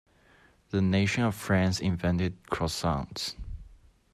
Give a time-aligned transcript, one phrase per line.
[0.71, 3.35] The nation of France invented croissants.